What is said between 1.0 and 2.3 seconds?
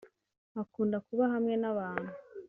kuba hamwe n’abantu